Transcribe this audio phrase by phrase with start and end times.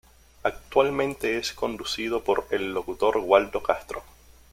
[0.41, 4.01] Actualmente es conducido por el locutor Waldo Castro.